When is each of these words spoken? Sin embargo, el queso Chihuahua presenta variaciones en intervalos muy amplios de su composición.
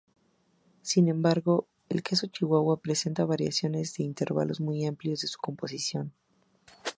Sin 0.81 1.09
embargo, 1.09 1.67
el 1.87 2.01
queso 2.01 2.25
Chihuahua 2.25 2.81
presenta 2.81 3.23
variaciones 3.23 3.99
en 3.99 4.07
intervalos 4.07 4.59
muy 4.59 4.83
amplios 4.87 5.21
de 5.21 5.27
su 5.27 5.37
composición. 5.37 6.11